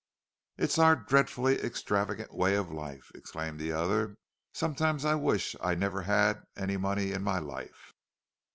"It's 0.57 0.79
our 0.79 0.95
dreadfully 0.95 1.59
extravagant 1.61 2.33
way 2.33 2.55
of 2.55 2.71
life," 2.71 3.11
exclaimed 3.13 3.59
the 3.59 3.71
other. 3.73 4.17
"Sometimes 4.51 5.05
I 5.05 5.13
wish 5.13 5.55
I 5.61 5.69
had 5.69 5.79
never 5.79 6.01
had 6.01 6.41
any 6.57 6.77
money 6.77 7.11
in 7.11 7.21
my 7.21 7.37
life." 7.37 7.93